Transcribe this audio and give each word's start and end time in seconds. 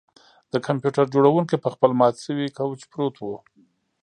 د 0.51 0.53
کمپیوټر 0.67 1.05
جوړونکی 1.13 1.55
په 1.63 1.69
خپل 1.73 1.91
مات 1.99 2.15
شوي 2.25 2.47
کوچ 2.57 2.79
پروت 2.91 3.15
و 3.19 3.25